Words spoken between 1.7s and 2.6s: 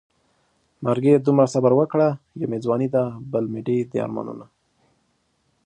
وکړه يو مې